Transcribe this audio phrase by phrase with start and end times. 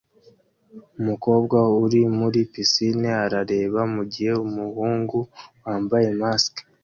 [0.99, 5.17] Umukobwa uri muri pisine arareba mugihe umuhungu
[5.63, 6.53] wambaye mask